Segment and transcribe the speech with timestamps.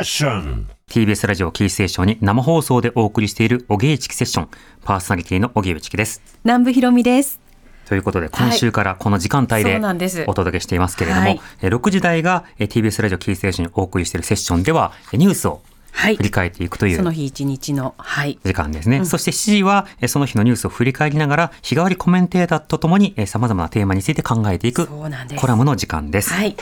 [0.00, 4.48] TBS ラジオキーステーションに生放送でお送りしているおげいちきセッション。
[4.82, 6.22] パーソナリティのおげうちきです。
[6.42, 7.38] 南部ひろみです。
[7.86, 11.40] ということで今週からこの時間帯そでお届けしていますけれども、はい。
[11.60, 15.60] えー6時台がえー TBS ラジオキーステーションにお送りしているセッションではえーニュースを
[15.92, 16.16] はい。
[16.16, 18.38] 振り返っていくというその日一日の、はい。
[18.42, 26.32] 時間ですね、そして7時はえーその日のニュースを振り返りながら日替わりコメンテーターとともにさまざまなテーマについて考えていくコラムの時間です。
[26.32, 26.56] はい。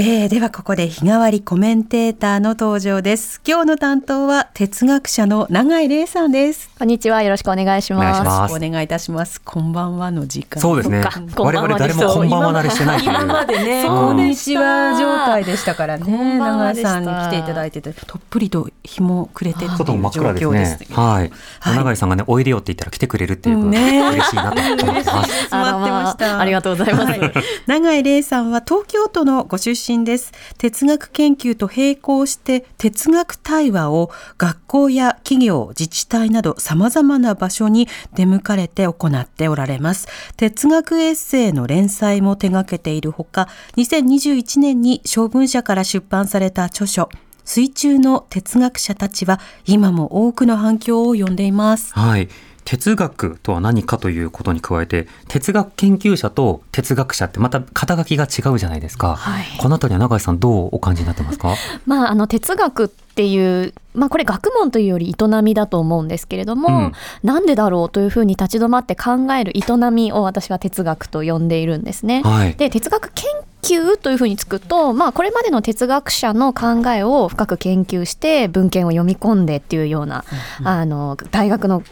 [0.00, 3.40] えー、ではここで日替わりコメンテーターの登場です。
[3.44, 6.70] 今日の担当は哲学者の永井玲さんです。
[6.78, 7.24] こんにちは。
[7.24, 8.02] よろしくお願いします。
[8.02, 9.40] お願いしますお願いいたします。
[9.40, 10.62] こんばんはの時間。
[10.62, 11.02] そうですね
[11.36, 13.04] 我々誰もこんばんは慣れしてない。
[13.04, 16.38] 今までね、そうこんにちは状態でしたからね。
[16.38, 20.86] 永井さんに来ていただいてて、とっぷりと日も暮れてっていう外も真っ状暗です況ですね。
[20.94, 21.32] はい。
[21.58, 25.10] はい永井さんがね、おいでよって言ったら来てくれるっていうことで、ね嬉しいなと思ってます。
[25.10, 26.38] 待ってました。
[26.38, 27.18] ありがとうございます。
[27.66, 30.32] 永井玲さんは東京都のご出身です。
[30.58, 40.08] 哲学研究と並行して哲学対話を学校や企業自治体など様々な場所に出向かれて行っておられます。
[40.36, 47.08] 哲学エッセイの連載も手掛けているほか2021年に小文社から出版された著書
[47.44, 51.94] 水中の哲学者たちは今も多くの反響を呼んでいます。
[51.94, 52.28] はい。
[52.68, 59.16] 哲学とは何かということに加えて、哲学研究者と哲学者ってまた肩書きが違うじゃないですか。
[59.16, 61.54] はいこのあたりは永井さんどうお感じになってますか？
[61.86, 66.92] まあ、あの哲学っていう、まあ、これ学問というより営みだと思うんですけれども、うん
[67.22, 72.20] なんでだろうというふうに立ち止まって考える営みを私は哲学と呼んでいるんですね。
[72.22, 72.52] はい。
[72.52, 73.24] で哲学研
[73.62, 80.24] 究というふうにつくと、まあ、これまでの哲学者の考えを深く研究して文献を読み込んでっていうような、
[80.64, 81.82] あの大学の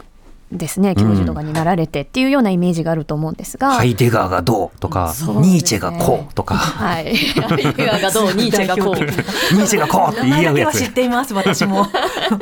[0.51, 5.33] ですね教授とかになられてっていうようなイメージがあると思うんですが、ハイデガーがどうとか、ね。
[5.41, 8.95] ニーチェがこうとか、はい、ハイデガーがどう ニーチェがこう。
[8.95, 10.87] ニーチェがこうって言い合うやつ。
[10.97, 11.85] ています私も。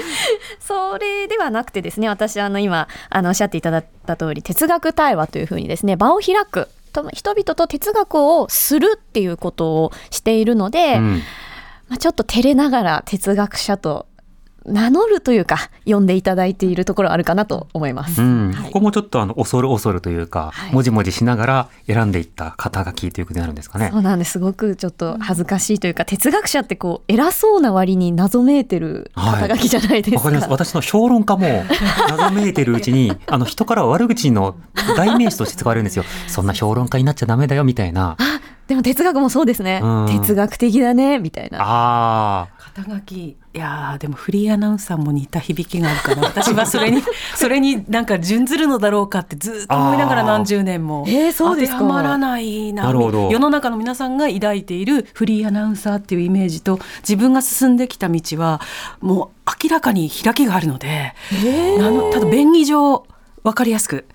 [0.59, 11.21] それではなくてですね私あの今あのおっしゃっていただいた通り哲学対話というふうにですね場を開くと人々と哲学をするっていうことをしているので、うん。
[11.87, 14.07] まあ、ちょっと照れながら哲学者と
[14.65, 18.21] 名乗るというか呼んでいただいているところあるかなと思います。
[18.21, 23.99] うん、はいここもちょっとあの恐る恐るというか、はいもじもじしながら選んでいった肩書きということになるんですかねそ。
[23.99, 30.17] うなんですすごくちょっと恥ずかしいというか、哲学者ってこう偉そうな割に謎めいてる肩書きじゃないですか。
[30.17, 30.49] わかります。
[30.49, 31.47] 私の評論家も
[32.09, 34.55] 謎めいてるうちに、あの人からは悪口の
[34.97, 36.03] 代名詞として使われるんですよ。
[36.27, 38.17] そんな評論家になっちゃダメだよみたいな。
[38.67, 40.05] でも哲学もそうですね、うん。
[40.07, 41.59] 哲学的だねみたいな。
[41.61, 43.15] あ肩書き。
[43.15, 47.01] いやーでもフリーアナウンサーも似た響きがあるから 私はそれに
[47.35, 51.05] それになんか準ずるのだろうかってずっと思いながら何十年も。
[51.07, 51.79] えーそうですか。
[51.79, 52.83] 当てはまらないな。
[52.85, 53.29] なるほど。
[53.31, 58.59] 世の中の皆さんが抱いているフリーアナウンサーっていうイメージと自分が進んできた道は
[58.99, 61.13] もう明らかに開きがあるので、
[61.79, 63.05] あのただ便宜上
[63.43, 64.05] 分かりやすく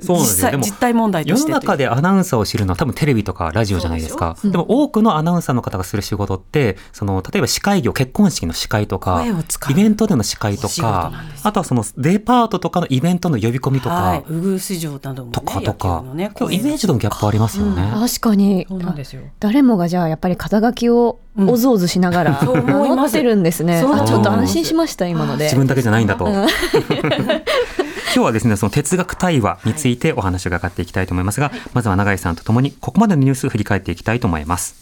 [0.00, 0.50] そうなんですよ。
[0.50, 1.24] でも実際実態問題あ。
[1.26, 1.52] 世のとして。
[1.52, 4.36] 中でアナウンサーを知るのは多分テレビとかラジオじゃないですか。
[4.42, 9.72] でも多くのアナウンサーの方がする仕事って、その例えば司会業、結婚式の司会とか声を使、う。
[9.72, 11.12] イベントでの司会とか
[11.42, 16.04] あとはそのデパートとかのイベントの呼び込みとかはい、、ウグース城などもねとかとか。
[16.14, 17.90] ね、イメージとのギャップありますよね。
[17.94, 18.66] 確かに。
[18.68, 19.22] そうなんですよ。
[19.38, 23.80] 誰もがじゃあやっぱり肩書きをおずおずしながら思ってるんですね。
[23.80, 25.44] ちょっと安心しました今ので。
[25.44, 25.56] 自。
[25.56, 26.26] 分だけじゃないんだと。
[28.12, 34.74] 今日はですね、その哲学対話についてお話を伺っていきたいと思いますが、まずは永井さんとともにここまでのニュースを振り返っていきたいと思います。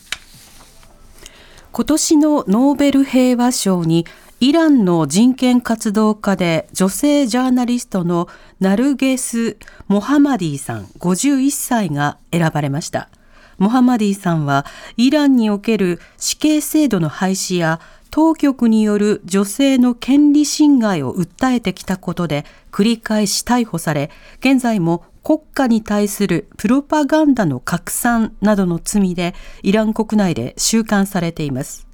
[1.70, 4.06] 今年のノーベル平和賞に
[4.40, 8.28] イランの人権活動家で女性ジャーナリストの
[8.60, 9.58] ナルゲス・
[9.88, 13.10] モハマディさん51歳が選ばれました。
[13.58, 14.64] モハマディさんは
[14.96, 17.80] イランにおける死刑制度の廃止や
[18.10, 22.46] 当局による女性の権利侵害を訴えてきたことで
[22.78, 24.08] 繰り返し逮捕され、
[24.38, 29.34] 現在も国家に対するプロパガンダの拡散などの罪で
[29.64, 31.88] イラン国内で収監されています。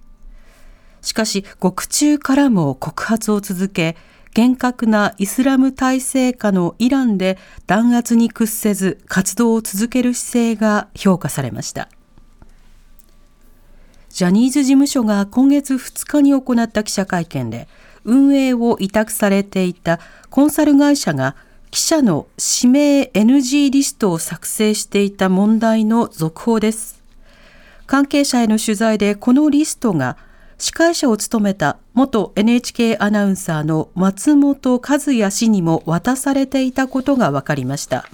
[1.01, 3.97] しかし、獄中からも告発を続け、
[4.35, 11.89] 厳格なイスラム体制下のイランで弾圧に屈せず活動を続ける姿勢が評価されました。
[14.11, 17.69] ジャニーズ事務所が今月2日に行った記者会見で、
[18.05, 21.37] 運営を委託されていたコンサル会社が
[21.71, 22.27] 記者の
[22.63, 27.03] 指名 NG リストを作成していた問題の続報です。
[27.87, 30.17] 関係者への取材でこのリストが
[30.59, 38.05] 司会者を務めた元 NHK アナウンサーの松本和也氏にも渡されていたことが分かりました。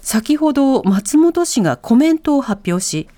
[0.00, 3.08] 先ほど松本氏がコメントを発表し、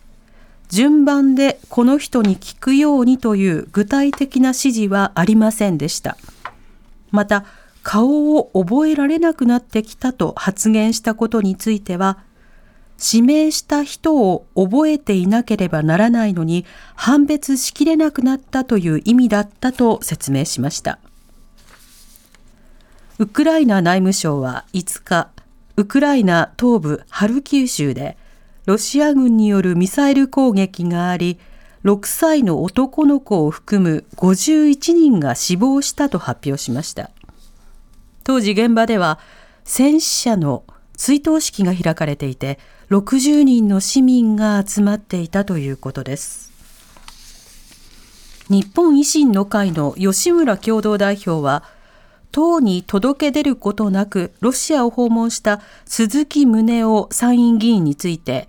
[0.75, 6.17] 順番でこの人に聞くようにという具体的な指示はありませんでした。
[7.12, 7.44] また、
[7.85, 12.19] 顔を覚えられなくなってきたと発言したことについては、
[13.00, 16.67] 指名した人を覚えていなければならないのに
[16.97, 20.99] 判別しきれなくなったという意味だったと説明しました。
[23.21, 25.29] ウクライナ内務省は5日、
[25.76, 28.17] ウクライナ東部ハルキウ州で
[28.66, 31.38] ロシア軍によるミサイル攻撃があり、
[31.84, 37.11] 6歳の男の子を含む51人が死亡したと発表しました。
[38.25, 39.19] 当時現場では
[39.64, 40.64] 戦死者の
[40.96, 42.58] 追悼式が開かれていて、
[42.90, 46.52] 60人の市民が集まっていたということです。
[48.49, 51.64] 日本維新の会の吉村共同代表は、
[52.31, 58.49] 党に届け出ることなくロシアを訪問した鈴木宗男参院議員について、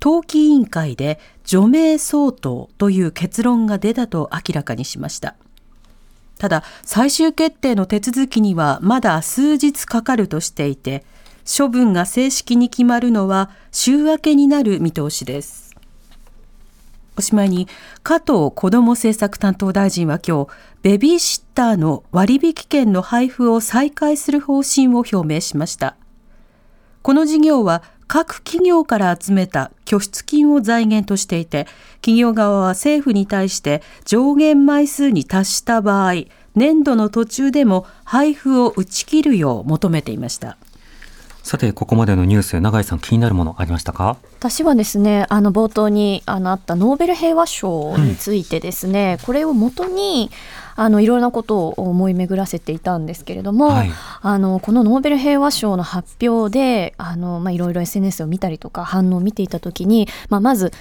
[0.00, 5.34] 党紀委員会で除名相当という結論が出たと明らかにしました。
[6.38, 11.04] ただ、最終決定の手続きにはまだ数日かかるとしていて、
[11.46, 15.74] 処分が正式に決まるのは週明けになる見通しです。
[17.16, 17.66] おしまいに、
[18.02, 20.48] 加藤子ども政策担当大臣は今日、
[20.82, 25.96] ベビーシッターの割引券の配布を再開する方針を表明しました。
[27.00, 31.66] この事業は各企業から集めた拠出金を財源としていて、
[31.96, 36.24] 企業側は政府に対して上限枚数に達した場合、
[36.54, 40.56] 年度の途中でも配布を打ち切るよう求めていました。
[41.46, 44.16] さて、ここまでのニュース、永井さん気になるものありましたか？
[44.40, 50.32] 私はですねあの冒頭にあのあったノーベル平和賞についてですね、これをもとに
[50.74, 53.90] あのいろいろなことを思い巡らせていたんですけれども、はい。
[54.22, 60.72] あのこのノーベル平和賞の発表であの、まあ、いろいろ SNS を見たりとか反応を見ていた時に、まあ、まず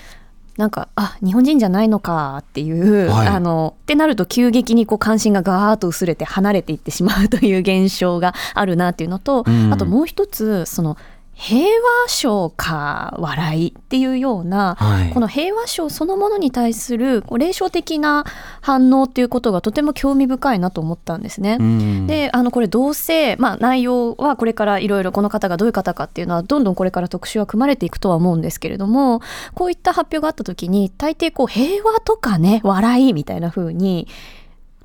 [0.57, 3.27] なんかあ日本人じゃないのかっていう、はい。
[3.27, 9.73] あのってなると急激にこう関心がガーッと薄れて離れていってしまうという現象があるなっていうのと、うん。
[9.73, 10.97] あともう一つその
[11.35, 18.25] 平和賞か笑いっていうような、はいこの平和賞そのものに対するこう霊障的な
[18.61, 21.57] 反応っていうことがとても興味深いなと思ったんですね。
[21.59, 29.21] うんであのこれどうせ、まあ、内容はこれからいろいろこの方がどういう方かっていうのはどんどんこれから特集は組まれていくとは思うんですけれども
[29.53, 34.07] こういった発表があった時に大抵こう平和とかね笑いみたいな風に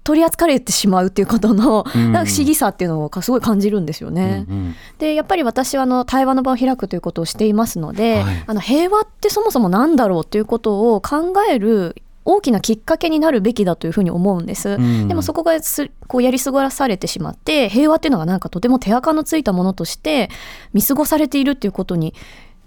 [0.02, 4.46] 取り扱われてしまうっていうことのうんなんか不思議さっていうのをすごい感じるんですよね。
[4.48, 14.70] うんうんでやっぱり私はあの対話の場を開くということをしていますので、はいあの平和ってそもそも何だろうということを考える大きなきっかけになるべきだというふうに思うんです。
[14.70, 20.30] うんでもそこがすこうやり過ごされてしまって平和っていうのがなんかとても手垢のついたものとして
[20.72, 22.14] 見過ごされているっていうことに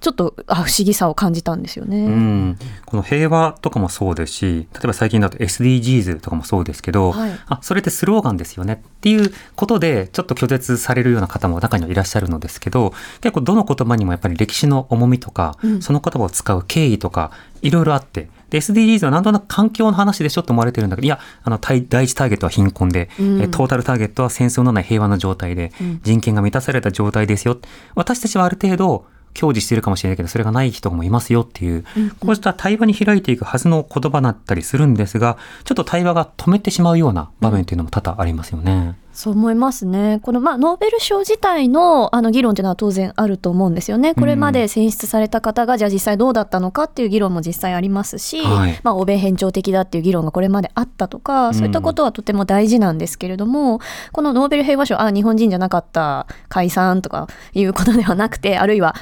[0.03, 2.05] ちょっとあ不思議さを感じたんですよね。
[2.05, 7.31] うん、この平和とかもそうですし例えば最近だと SDGs とかもそうですけど、はい。
[7.47, 8.83] あそれってスローガンですよね。
[8.83, 15.81] っていうことでちょっと拒絶されるような方も中にはいらっしゃるのですけど結構どの言葉にもやっぱり歴史の重みとか、うん。
[15.81, 18.27] その言葉を使う経緯とかいろいろあって。
[18.49, 23.41] で SDGs はなんとなく環境の話でしょと思われてるんだけどいやあの第第一ターゲットは貧困で、うん。
[23.41, 26.01] えトータルターゲットは戦争のない平和な状態で、うん。
[26.03, 27.57] 人権が満たされた状態ですよ。
[27.95, 31.85] 私たちはある程度享受しているかもしれないけどそれがない人もいますよっていう、
[32.19, 38.95] こうした対話に開いていくはずの言葉だったりするんですがちょっと対話が止めてしまうような場面というのも多々ありますよね。
[39.13, 40.19] そう思いますね。
[40.23, 44.15] このまあノーベル賞自体のあの議論というのは当然あると思うんですよね。
[44.15, 53.79] これまで選出された方がじゃあ実際どうだったのかっていう議論も実際ありますし、はいまあ欧米偏重的だっていう議論がこれまであったとか、そういったことはとても大事なんですけれども、
[54.11, 58.95] このノーベル平和賞あ日本人じゃなかった解散とかいうことではなくて、あるいは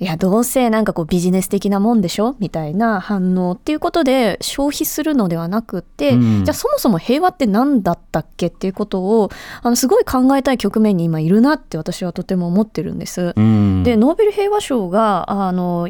[0.00, 6.44] いやどうせなんかこうビジネス的なもんでしょみたいな反応っていうことで消費するのではなくって、うん。
[6.44, 13.32] じゃあそもそも平和って何だったっけっていうことをあのすごい考えたい局面に今いるなって私はとても思ってるんです。
[13.36, 13.82] うん。
[13.82, 15.88] でノーベル平和賞があの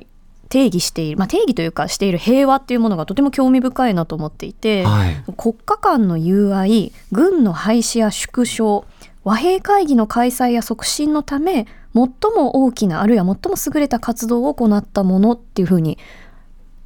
[0.49, 5.23] 定義している、まあ、定義というかしている平和っていうものがとても興味深いなと思っていて、はい。
[5.37, 8.87] 国家間の友愛軍の廃止や縮小
[9.23, 11.67] 和平会議の開催や促進のため
[12.07, 15.99] 最も大きなあるいは最も優れた活動を行ったものっていうふうに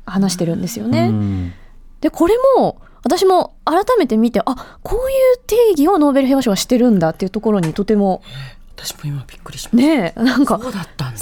[0.07, 1.09] 話してるんですよね。
[1.09, 1.53] うん
[2.01, 8.23] でこれも私も改めて見てあこういう定義をノーベル平和賞はしてるんだっていうところにとても
[8.77, 9.97] 私も今びっくりしました。
[9.97, 10.59] ねえなんか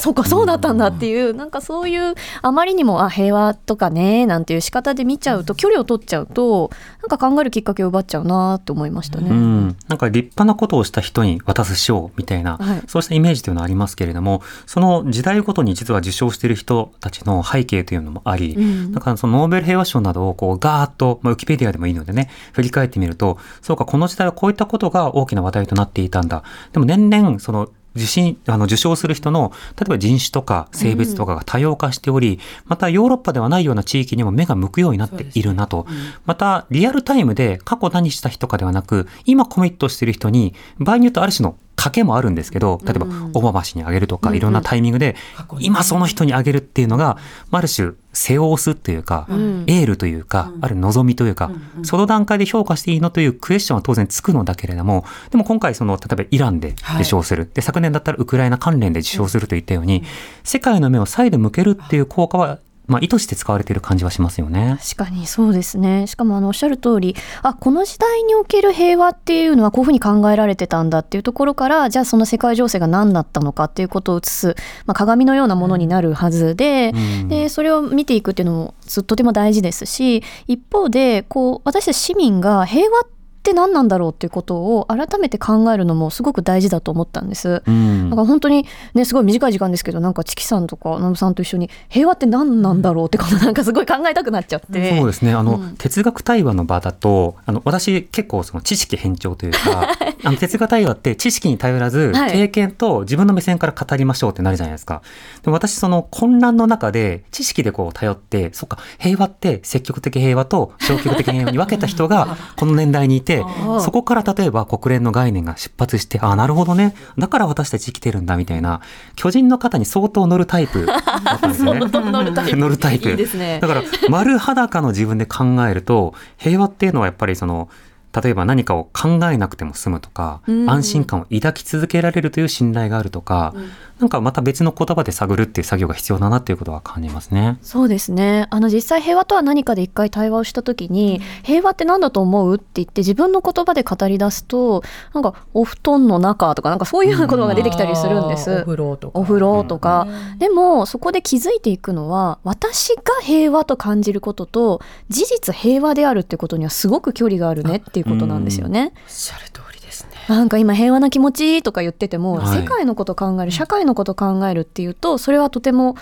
[0.01, 9.29] そうかそうだったんだっていうなんかそういうあまりにもあ平和とかねなんていう仕方で見ちゃうと距離を取っちゃうとなんか考えるきっかけを奪っちゃうなって思いましたね。
[9.29, 12.81] うん、なんか立派なことをした人に渡す賞みたいな、はい。
[12.87, 18.91] そうしたイメージというのはありますけれどもその時代ごとに実は受賞している人たちの背景というのもあり、うん。
[18.91, 26.43] だからそのノーベル平和賞などをこうガーッと、まあ、ウィキペディアでもいいのでね振り返ってみるとそうかこの時代はこういったことが大きな話題となっていたんだ。
[26.71, 35.85] でも年々その受信あの受賞する人の例えば人種とか性別とかが多様化しており、またヨーロッパではないような地域にも目が向くようになっているなと、
[36.25, 45.15] またリアルタイムで過去何した人かではなく今コミットしている人に場合によってある種の賭けもあるんですけど例えばオバマ氏にあげるとかいろんなタイミングで
[45.59, 47.17] 今その人にあげるっていうのが
[47.49, 49.63] まあある種背を押すというか、ん。
[49.67, 51.51] エールというか、ある望みというか、
[51.83, 60.03] その段階で評価していいのというクエスチョンは当然つくのだけれどもでも今回その例えばイランで受賞する、で昨年だったらウクライナ関連で受賞するといったように、
[60.43, 62.59] 世界の目を再度向けるっていう効果は、
[62.91, 64.77] まあ、意図して使われている感じはしますよね。
[64.81, 74.55] 確かにそうですねしかもあのおっしゃる通りあこの時代における平和っていうのはこういうふうに考えられてたんだっていうところからじゃあその世界情勢が何だったのかっていうことを映す、
[74.85, 83.20] まあ、鏡のようなものになるはずで,、うんでそれを見ていくっていうのもずとても大事ですし一方でこう私たち市民が平和って
[83.53, 87.63] 何なんだろうっていうことを改めて考えるのもすごく大事だと思ったんです。
[87.65, 88.09] うん。
[88.09, 94.97] だから本当にねすごい短い時間ですけどなんかチキさんとかノブさんと一緒に平和って何なんだろうってことなんかすごい考えたくなっちゃって。
[94.97, 95.33] そうですね。
[95.33, 95.75] あの、うん。
[95.75, 99.89] 哲学対話の場だとあの私結構その知識偏重というか
[100.23, 102.31] あの哲学対話って知識に頼らず、はい。
[102.31, 105.01] 経験と自分の目線から語りましょうってなるじゃないですか。
[105.41, 113.79] でも私その混乱の中で知識でこう頼ってそっか平和って積極的平和と消極的平和に分けた人が この年代にいてー。
[113.79, 116.95] そこから例えば国連の概念が出発してああなるほどね。
[117.17, 118.81] だから私たち生きてるんだみたいな
[119.15, 121.79] 巨人の肩に相当乗るタイプだったんですよね。
[121.89, 122.57] 乗るタイプ。
[122.57, 123.09] 乗るタイプ。
[123.09, 123.59] いいですね。
[123.61, 127.69] だから丸裸の自分で考えると平和っていうのはやっぱりその
[128.13, 130.69] 例えば何かを考えなくても済むとか、うん。
[130.69, 133.53] 安心感を抱き続けられるという信頼があるとか、
[133.99, 137.57] なんかまた別の言葉で探るっていう作業が必要だなっていうことは感じますね。
[137.61, 138.47] そうですね。
[138.49, 148.51] あの実際平和とは何かで一回対話をした時に、平和って何だと思うって言って自分の言葉で語り出すとなんかお布団の中とかなんかそういう言葉が出てきたりするんです。
[148.51, 149.19] あーお風呂とか。
[149.19, 158.93] お風呂とか、でもそこで気づいていくのは私が平和と感じることと事実平和であるってことにはすごく距離があるねっていうことなんですよね。
[158.95, 160.11] おっしゃる通りですね。
[160.27, 165.95] なんか今平和な気持ちとか言ってても、はい世界のこと考える社会のこと考えるっていうとそれはとても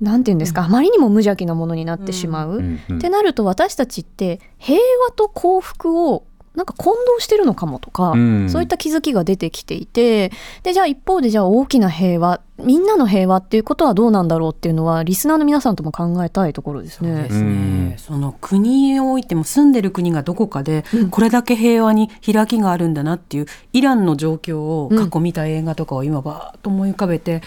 [0.00, 2.58] なんて言うんですか、あまりにも無邪気なものになってしまう。
[2.58, 10.30] うんうんってなると私たちって平和と幸福をなんか混同してるのかもとか、うんそういった気づきが出てきていて
[10.62, 17.24] でじゃあ一方でじゃあ大きな平和みんなの平和っていうことはどうなんだろうっていうのはリスナーの皆さんとも考えたいところですね。
[17.24, 17.96] ですうんね。
[17.98, 27.42] その国においても住んでる国がどこかでうんこれだけ平和に開きがあるんだなっていうイランの状況を過去見た映画とかを今バーッと思い浮かべて、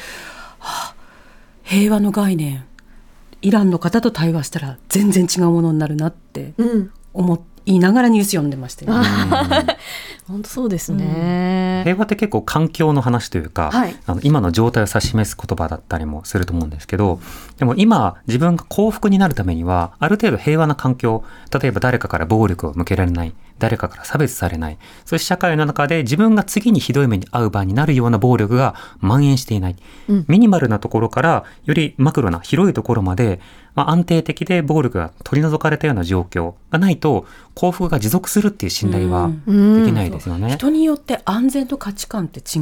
[0.59, 0.97] はあ
[1.63, 2.65] 平和の概念
[3.41, 6.91] イランの方と対話したら全然違うものになるなってうん、
[7.67, 9.77] 思いながらニュース読んでましたよ、ね。
[10.27, 11.81] 本当そうですね。
[11.83, 13.95] 平和って結構環境の話というか、はい。
[14.05, 17.19] あの今の状態を指し示す言葉だったりもすると思うんですけど
[17.57, 29.75] でも今自分が幸福になるためにはある程度平和な環境例えば誰かから暴力を向けられない誰かから差別されないそういう社会の中で自分が次にひどい目に遭う場になるような暴力が蔓延していない、
[30.09, 30.25] うん。
[30.27, 33.39] ミニマルなところからよりマクロな広いところまで、
[33.77, 39.83] まあ、安定的で暴力が取り除かれたような状況がないと幸福が持続するっていう信頼はうん。
[39.83, 40.55] できないですよね。
[40.55, 42.61] 人によって安全と価値観って違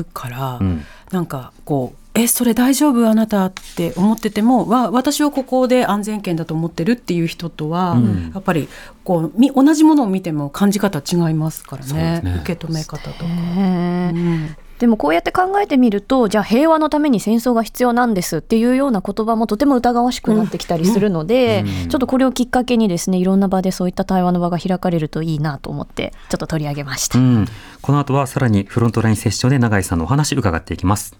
[0.00, 0.84] うから、うん。
[1.12, 8.32] なんかこう「えそれ大丈夫あなた」って思っててもわ私はここで安全圏だと思ってるっていう人とは、うん。
[8.34, 8.68] やっぱり
[9.04, 11.88] こうみ同じものを見ても感じ方違いますからね。
[11.88, 12.40] すね。
[12.42, 13.22] 受け止め方とか。
[13.22, 21.82] ねうんでもこうやって考えてみるとじゃあ平和のために戦争が必要なんですっていうような言葉もとても疑わしくなってきたりするので、うん。
[21.82, 27.18] うんちょっとこれをきっかけにですねいろんな場でそういった対話の場が開かれるといいなと思ってちょっと取り上げました。
[27.18, 27.46] うん、
[27.80, 31.16] この後はさらにフロントラインセッションで永井さんのお話伺っていきます。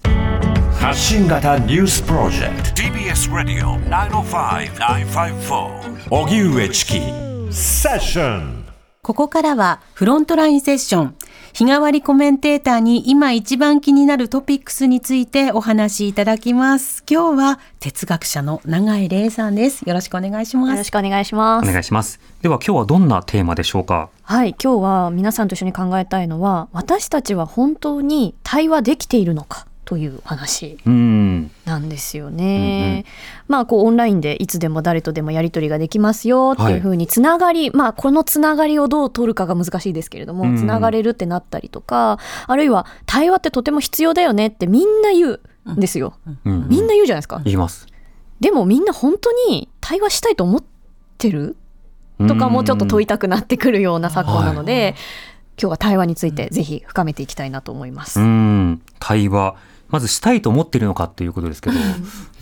[0.79, 2.83] 発信型ニュースプロジェクト。
[2.83, 7.00] TBS ラディオ905-954おぎゅうえちき
[7.50, 8.65] セッション。
[9.03, 11.15] ここからはフロントラインセッション
[11.59, 17.03] 日替わりコメンテーターに今一番気になるトピックスについてお話しいただきます。
[17.11, 19.83] 今日は哲学者の永井玲さんです。
[19.83, 20.71] よろしくお願いします。
[20.71, 21.69] よろしくお願いします。
[21.69, 22.21] お願いします。
[22.43, 24.09] では今日はどんなテーマでしょうか？
[24.23, 31.50] はい、今日は皆さんと一緒に考えたいのは、私たちは本当に対話できているのかという話うん。
[31.64, 33.07] なんですよね。
[33.47, 46.18] まあこうオンラインでいつでも誰とでもやり取りができますよっていうふうにつながり、まあこのつながりをどう取るかが難しいですけれども、うんつながれるってなったりとか、あるいは対話ってとても必要だよねってみんな言うんですよ。
[46.45, 46.68] うん。
[46.68, 47.40] みんな言うじゃないですか。
[47.45, 47.87] 言います。
[48.40, 50.64] でもみんな本当に対話したいと思っ
[51.16, 51.57] てる？
[52.28, 54.97] とかもちょっと問いたくなってくるような昨今なので、
[55.59, 58.21] 今日は対話についてぜひ深めていきたいなと思います。
[58.21, 58.83] うん。
[58.99, 59.57] 対話。
[59.88, 61.76] まずしたいと思ってるのかっていうことですけど、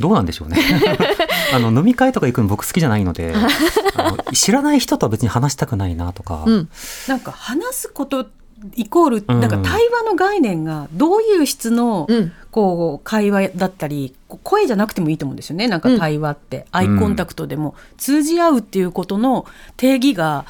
[0.01, 0.59] どうなんでしょうね。
[1.55, 3.35] あの飲み会とか行くの僕好きじゃないので、
[3.97, 6.45] あの知らない人とは別に話したくないなとか。
[6.47, 6.69] うん、
[7.07, 8.27] なんか話すこと
[8.75, 9.41] イコール、うん。
[9.41, 12.33] なんか対話の概念がどういう質のうん。
[12.51, 15.69] こう会話だったり声じゃなくてもいいと思うんですよね。
[15.69, 17.75] なんか対話って、アイコンタクトでも。
[17.99, 19.45] 通じ合うっていうことの
[19.77, 20.47] 定義が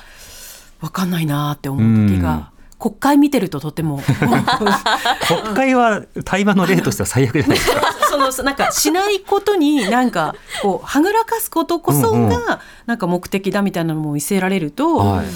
[0.80, 4.02] 分かんないなって思う時が、国会見てるととても
[5.26, 7.80] 国会は対話の例としては最悪じゃないですか。
[8.10, 15.26] そのなんかしないことになんかこうはぐらかすことこそがなんか目的だみたいなのも見せられると、はい。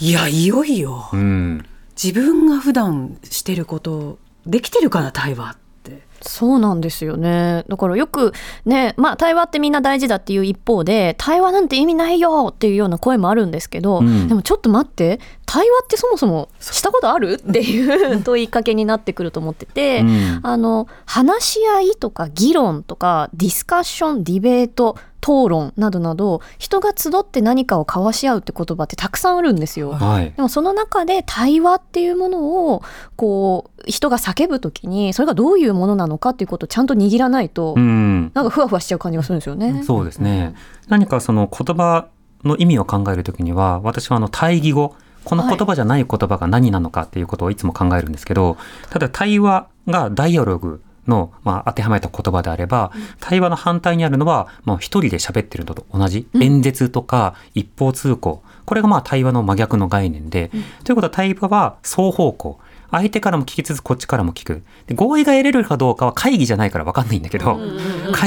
[0.00, 1.64] いやいよいようん。
[2.02, 6.02] 自分が普段してることできてるかな対話って。
[6.20, 7.64] そうなんですよね。
[7.68, 8.32] だからよく
[8.64, 17.34] ね、まあ対話ってみんな大事だっていう一方で、対話なんて意味ないよっていうような声もあるんですけど、うんでもちょっと待って、対話ってそもそもしたことある？
[17.34, 29.92] っていう問いかけになってくると思ってて、うんあの、話し合いとか議論とかディスカッション、ディベート、討論などなど、人が集って何かを交わし合うって言葉ってたくさんあるんですよ。
[29.92, 30.32] はい。
[30.32, 32.82] でもその中で対話っていうものを
[33.16, 38.32] こう人が叫ぶときにそれがどういうものなのかっていうことをちゃんと握らないと、うん。
[38.34, 39.82] なんかふわふわしちゃう感じがするんですよね。
[39.84, 40.54] そうですね。
[40.88, 42.08] 何かその言葉
[42.44, 44.94] の意味を考えるときには、私はあの対義語、
[45.24, 48.56] この言葉じゃない言葉が何なのかっていうことをいつも考えるんですけど、
[48.90, 60.50] ただ対話がダイアログの、まあ、当てはめた言葉であれば、対話の反対にあるのは、まあ、一人で喋ってるのと同じ、演説とか一方通行、これがまあ対話の真逆の概念で、
[60.84, 62.58] ということは対話は双方向。
[62.90, 64.62] 相手からも聞きつつこっちからも聞く。
[64.86, 67.58] で合意が得れるかどうかは会議じゃないから分かんないんだけど、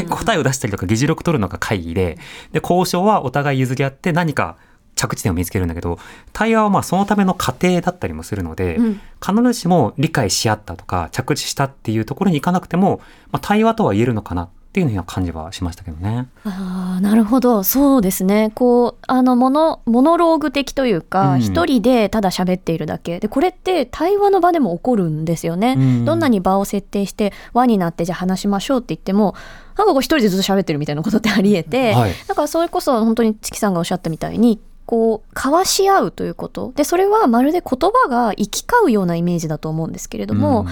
[0.10, 2.18] 答えを出したりとか議事録取るのが会議で、
[2.52, 4.58] で、交渉はお互い譲り合って何か
[4.98, 6.00] 着地点を見つけるんだけど、
[6.34, 9.02] 対話はまあそのための過程だったりもするので、うん。
[9.26, 16.28] 必ずしも理解し合ったとか着地したっていうところに行かなくても、まあ、対話とは言えるのかなっていうような感じはしましたけどね。
[16.44, 17.64] ああなるほど。
[17.64, 18.52] そうですね。
[18.54, 21.42] こうあのモノモノローグ的というかうん。
[21.42, 23.20] 一、人でただ喋っているだけ。
[23.20, 26.06] でこれって対話の場でも起こるんですよね、うん。
[26.06, 29.34] どんなに場を設定して輪になってじゃあ話しましょうって言っても
[29.78, 32.12] なんかこう一人でずっと喋ってるみたいなことってありえて、はい。
[32.28, 36.72] だからそれこそ本当にチキさんがおっしゃったみたいにこう交わし合うということ。
[36.76, 40.68] でそれはまるで言葉が行き交うようなイメージだと思うんですけれども、うん。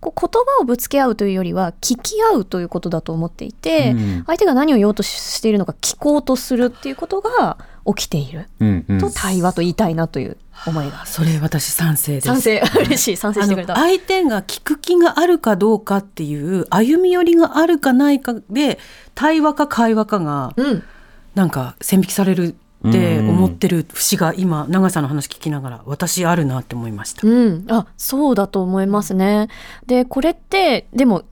[0.00, 4.24] こう言葉をぶつけ合うというよりは聞き合うということだと思っていて、うん。
[4.26, 8.48] 相手が何を言おうとしているのか聞こうとするっていうことが起きている。
[8.60, 8.98] うんうん。
[8.98, 11.04] と対話と言いたいなという思いが。
[11.04, 12.28] それ私賛成です。
[12.28, 12.62] 賛成。
[12.80, 13.16] 嬉しい。
[13.18, 13.76] 賛成してくれた。
[13.76, 18.78] 相手が聞く気があるかどうかっていう歩み寄りがあるかないかで
[19.14, 20.82] 対話か会話かがうん。
[21.34, 22.56] なんか線引きされる
[22.88, 27.26] って思ってる節が今長さの話聞きながら私あるなって思いました。
[27.26, 29.48] うん、あそうだと思いますね。
[29.86, 31.24] でこれってでも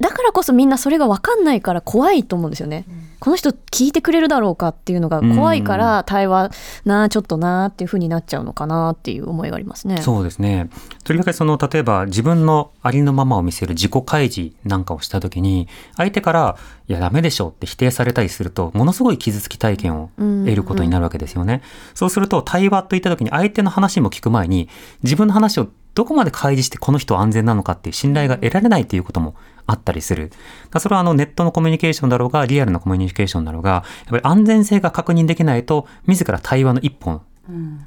[0.00, 2.84] だからこそみんなそれが分かんないから怖いと思うんですよね。
[3.20, 6.50] この人聞いてくれるだろうかっていうのが怖いから対話
[6.84, 10.02] なあちょっとなあっていう風になっちゃうのかなっていう思いがありますね。
[10.02, 10.68] そうですね。
[11.04, 21.62] とりわけその例えば自分のありのままを見せる自己開示なんかをした時に相手からいやダメでしょって否定されたりするとものすごい傷つき体験を得ることになるわけですよね。
[21.94, 24.68] そうすると対話といった時に相手の話も聞く前に
[25.02, 29.34] 自分の話をどこまで開示してこの人は安全なのかっていう信頼が得られないっていうことも
[29.66, 30.32] あったりする。
[30.78, 37.22] それはあのネットのコミュニケーションだろうがリアルなコミュニケーションだろうがやっぱり安全性が確認できないと自ら対話の一本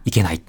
[0.06, 0.42] いけない。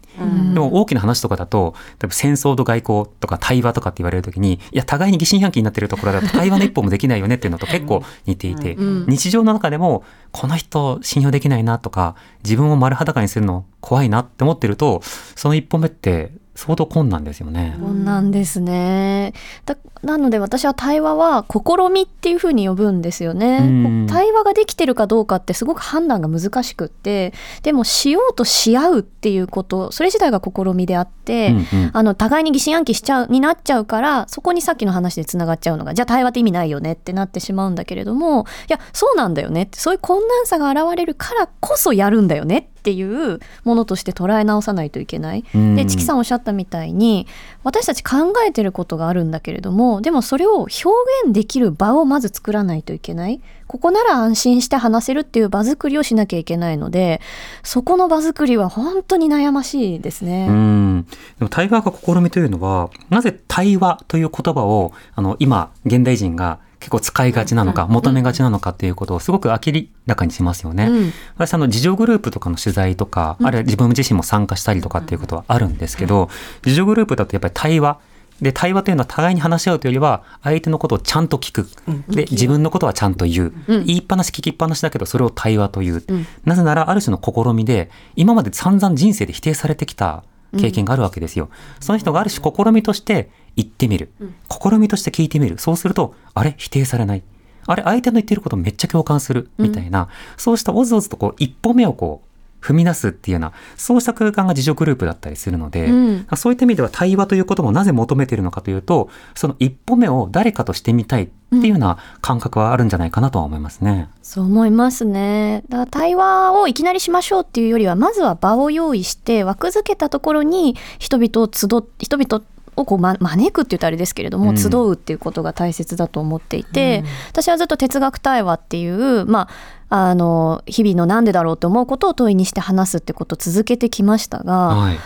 [0.52, 15.00] でも大きな話とかだと、例えば戦争と外交とか対話とかって言われるときに、いや、互いに疑心暗鬼になってるところだと対話の一歩もできないよねっていうのと結構似ていて、うん日常の中でも、この人信用できないなとか、自分を丸裸にするの怖いなって思ってると、
[15.36, 17.76] その一歩目って相当困難ですよね。
[17.78, 19.32] そうなんですね。
[19.64, 23.58] だなので私は対話は試みっていうふうに呼ぶんですよね。
[23.62, 45.44] うん対話ができてるかどうかってすごく判断が難しくって、でもしようとし合うっていうこと、それ自体が試みであって、うんうんあの互いに疑心暗鬼しちゃうになっちゃうからそこにさっきの話でつながっちゃうのがじゃあ対話って意味ないよねってなってしまうんだけれどもいやそうなんだよねってそういう困難さが現れるからこそやるんだよねっていうものとして捉え直さないといけない。
[45.54, 47.26] うんでチキさんおっしゃったみたいに
[47.64, 50.84] 私たち考えてることがあるんだけれどもでもそれを表
[51.24, 57.20] 現できる場をまず作らないといけないここなら安心して話せるっていう場作りをしなきゃいけないので
[57.62, 60.46] そこの場作りは本当に悩ましいですね。
[60.48, 61.06] うん
[61.38, 70.86] でも対話が試みというのはなぜ対話という言葉をあの今現代人が結構使いがちなのか求めがちなのかっていうことをすごく明らかにしますよね。
[70.86, 71.12] うん。
[71.36, 76.28] 私あの自助グループとかの取材とか、あるいは自分自身も参加したりとかっていうことはあるんですけど、
[76.64, 77.98] 自助グループだとやっぱり対話
[78.40, 81.68] で対話というのは互いに話し合うというよりは相手のことをちゃんと聞く、
[82.08, 83.84] で自分のことはちゃんと言う、うん。
[83.84, 86.26] 言いっぱなし聞きっぱなしだけどそれを対話という、うん。
[86.44, 90.22] なぜならある種の試みで今まで散々人生で否定されてきた
[90.56, 91.50] 経験があるわけですよ。
[91.80, 94.10] その人がある種試みとして言ってみる、
[94.48, 95.58] 試みとして聞いてみる。
[95.58, 96.54] そうするとあれ？
[96.56, 97.22] 否定されない。
[97.66, 97.82] あれ？
[97.82, 99.50] 相手の言ってることめっちゃ共感する。
[99.58, 102.28] みたいな、そうしたおずおずとこう一歩目をこう
[102.64, 106.26] 踏み出すっていうようなそうした空間が自助グループだったりするので、うん。
[106.36, 114.08] そういった意味では対話ということもなぜ求めているのかというとその一歩目を誰かとしてみたいっていうような感覚はあるんじゃないかなとは思いますね。
[114.22, 115.62] そう思いますね。
[115.68, 122.44] だから対話をいきなりしましょうっていうよりは、まずは場を用意して、枠付けたところに人々を集っ、人々
[122.80, 124.58] をこう、ま、招くって言ったらあれですけれども、うん。
[124.58, 129.48] 集うっていうことが大切だと思っていて、私はずっと哲学対話っていう、ま
[129.88, 134.98] あ、あの、日々のなんでだろうと思うことを問いにして話すってことを続けてきましたが、はい。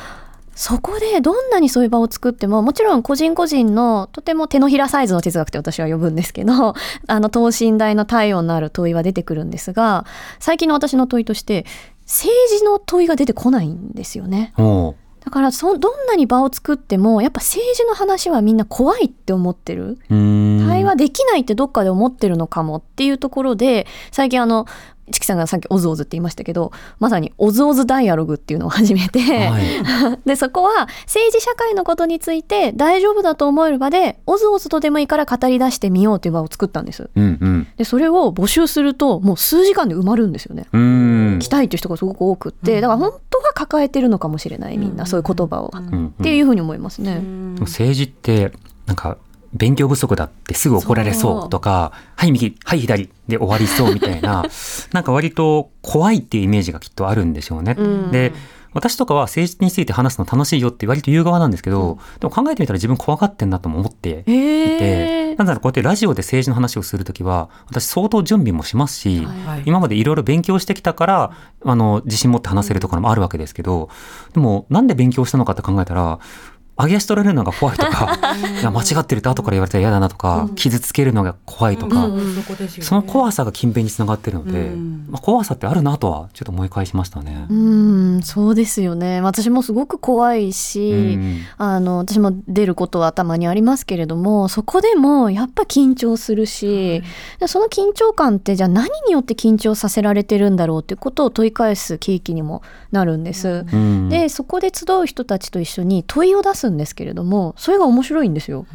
[0.54, 6.74] そこでどんなにそういう場を作ってももちろん個人個人のとても手のひらサイズの哲学って私は呼ぶんですけど
[7.08, 10.04] あの等身大の体温のある問いは出てくるんですが
[10.40, 11.64] 最近の私の問いとして
[12.04, 14.52] 政治の問いが出てこないんですよね。
[15.24, 19.98] だからそどんなに場を作ってもやっぱ政治の話はみんな怖いって思ってる。
[20.08, 24.66] 対話できないってどっかで思ってるのかもっていうところで最近あの
[25.10, 29.62] チキさんがさっきオズオズって言いましたけどまさにオズオズダイアログっていうのを始めて、はい。
[30.24, 37.10] でそこは政治社会のことについて大丈夫だと思える場でオズオズとでもいいから語り出してみようという場を作ったんです。
[37.14, 37.66] うんうん。
[37.76, 40.66] でそれを募集するともう数時間で埋まるんですよね。
[41.40, 45.88] 来たいっていう人がすごく多くってだから本当は抱えてるのかもしれないみんなそういう言葉を、うん。
[45.88, 46.06] うん。
[46.08, 47.22] っていうふうに思いますね、
[47.60, 48.52] 政治って
[48.86, 49.16] なんか
[49.52, 54.44] 勉強不足だってすぐ怒られそうとかはい右はい左で終わりそうみたいな
[54.92, 57.74] なんか割と怖いっていうイメージがきっとあるんでしょうね。
[57.78, 58.10] うん。
[58.10, 58.32] で
[58.74, 73.90] 私とかは政治について話すの楽しいよって割と言う側なんですけど、でも考えてみたら自分怖がってんなとも思っていて、へなんだろうこうやってラジオで政治の話をするときは私相当準備もしますし、はい今までいろいろ勉強してきたからあの自信持って話せるところもあるわけですけど
[74.32, 76.18] でもなんで勉強したのかって考えたら
[76.78, 78.18] 上げ足取られるのが怖いとか
[78.61, 82.87] いや間違ってるって後から言われたら嫌だなとか、傷つけるのが怖いとか、うんそこですよね。
[82.87, 85.06] その怖さが勤勉につながってるので、うん。
[85.11, 87.46] まあ、怖さってあるなとはちょっと思い返しましたね。
[87.48, 89.20] うんそうですよね。
[89.20, 91.38] 私もすごく怖いし、うん。
[91.58, 97.02] あの私も出ることはたまにありますけれどもそこでもやっぱ緊張するし、
[97.38, 103.64] でその緊張感ってじゃあ何によって緊張させられてるんだろうっていうことを問い返す契機にもなるんです。
[103.72, 104.08] うん。
[104.08, 108.66] でそこで集う人たちと一緒に問いを出すんですけれどもそれが面白いんですよ。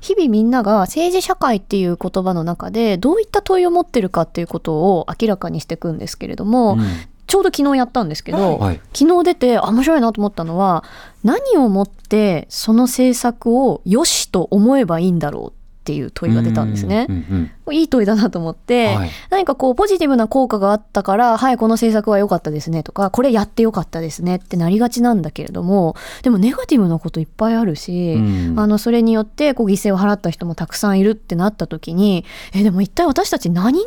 [0.00, 6.80] 日々みんなが政治社会っていう言葉の中でどういった問いを持ってるかっていうことを明らかにしていくんですけれども、うん
[7.30, 10.82] ちょうど昨日やったんですけど、はい昨日出てあ面白いなと思ったのは
[11.22, 15.59] 何をもってその政策を良しと思えばいいんだろう
[15.90, 17.06] っていう問いが出たんですね。
[17.08, 17.12] う。
[17.12, 19.10] んうんいい問いだなと思って、はい。
[19.30, 28.18] 何かこうポジティブな効果があったからはいこの政策は良かったですねとかこれやって良かったですねってなりがちなんだけれどもでもネガティブなこといっぱいあるし、う
[28.54, 28.58] ん。
[28.58, 32.24] あのそれによってこう犠牲を払った人もたくさんいるってなった時に
[32.54, 33.86] えでも一体私たち何で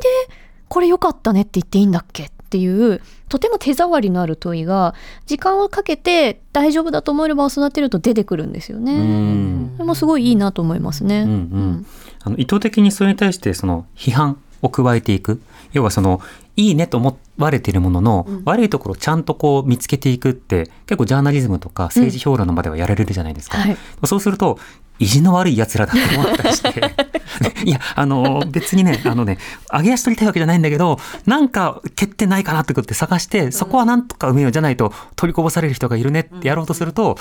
[0.70, 4.94] これ良かったねって言っていいんだっけっていうとても手触りのある問いが
[5.26, 8.94] 時間をかけて大丈夫だと思える場を育てると出てくるんですよね。
[8.94, 9.72] うん。
[9.78, 11.24] それもすごいいいなと思いますね。
[11.24, 11.86] うんうん。
[12.22, 15.42] あの意図的にそれに対してその批判を加えていく。
[15.72, 16.22] 要はその
[16.56, 23.58] いいねと思われているものの、悪いところをちゃんとこう見つけていくって結構ジャーナリズムとか政治評論の場ではやられるじゃないですか。
[23.58, 23.78] はい。
[24.06, 24.60] そうすると
[25.00, 26.94] 意地の悪い奴らだと思ったりして。
[27.66, 29.38] いやあの別にねあのね
[29.72, 37.18] 上げ足取りたいわけじゃないんだけどなんか欠点ないかなってことって探してそこはなんとか埋めようじゃないと取りこぼされる人がいるねってやろうとすると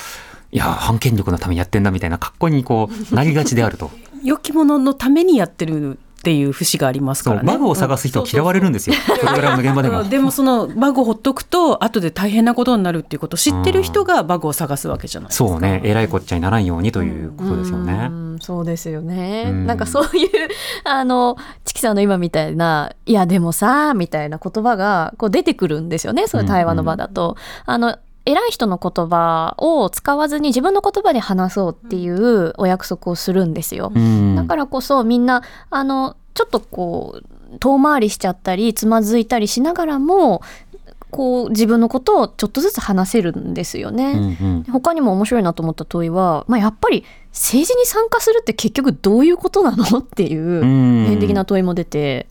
[0.50, 3.90] いや反権力のためにやってんだみたいな格好にこうなりがちであると。
[4.22, 7.52] 良きもののためにやってるっていう節がありますからね。
[7.52, 10.04] バグを探す人は嫌われるんですよ、プログラムの現場でも。
[10.04, 15.48] でもそのバグをほっとくと後で大変なことになるっていうことを知ってる人がバグを探すわけじゃないですか。
[15.48, 18.08] そうね、えらいこっちゃにならんようにということですよね。
[18.08, 19.46] うんそうですよね。
[19.48, 20.28] うんなんかそういう、
[20.85, 26.28] あの、チキさんの今みたいな、いやでもさ、みたいな言葉がこう出てくるんですよね。
[26.28, 27.37] そういう対話の場だと。
[27.66, 33.90] あの、偉い人の言葉を使わずに自分の言葉で話そうっていうお約束をするんですよ。
[33.94, 40.40] うんだからこそみんなあのちょっとこう遠回りしちゃったりつまずいたりしながらも
[41.11, 44.14] こう自分のことをちょっとずつ話せるんですようね。
[44.14, 49.98] んうん他にも面白いなと思った問いは、まあ、やっぱり政治に参加するって結局どういうことなの？
[49.98, 52.28] っていううん普遍的な問いも出て。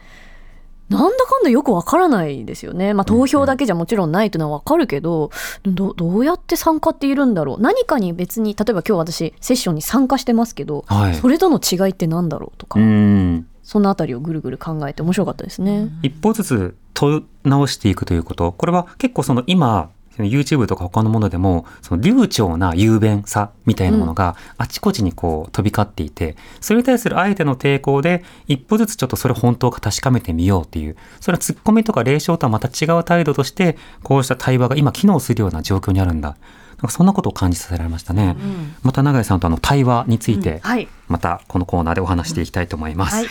[0.91, 2.93] なんだかんだよくわからないですよね。
[2.93, 5.31] まあ、投票だけじゃもちろんないというのはわかるけど、
[5.63, 7.61] どどうやって参加っているんだろう。
[7.61, 15.89] 何かに別に、例えば今日私セッションに参加してますけど、はいそれとの違いってなんだろうとか、うんそのあたりをぐるぐる考えて面白かったですね。
[16.03, 36.35] 一歩ずつ問い直していくということこれは結構その今 YouTube とか他のものでもその流暢な雄弁さみたいなものがあちこちにこう飛び交っていて、それに対するあえての抵抗で一歩ずつちょっとそれ本当か確かめてみようっていうそれはツッコミとか霊障とはまた違う態度としてこうした対話が今機能するような状況にあるんだ。
[36.77, 38.35] なんかそんなことを感じさせられましたね、
[38.81, 40.87] また永井さんとあの対話についてはい。
[41.07, 43.25] またこのコーナーでお話していきたいと思います、はい。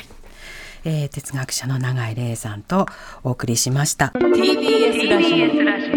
[0.84, 2.86] えー哲学者の永井玲さんと
[3.24, 4.12] お送りしました。
[4.14, 5.34] TBS ラジ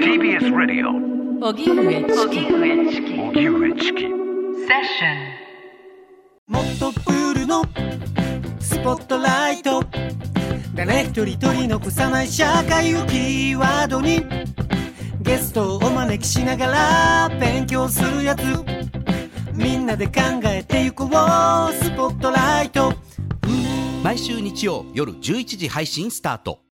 [0.04, 0.90] TBS Radio
[1.42, 4.10] オ荻上チキ荻上チキ
[6.46, 7.64] もっとプールの
[8.60, 9.82] スポットライト。
[10.76, 14.26] 誰一人取り残さない社会をキーワードに。
[15.22, 16.68] ゲストをお招きしなが
[17.30, 18.42] ら勉強するやつ。
[19.54, 20.14] みんなで考
[20.48, 21.08] えてゆこう。
[21.10, 22.94] スポットライト。
[24.04, 26.64] 毎週日曜夜11時配信スタート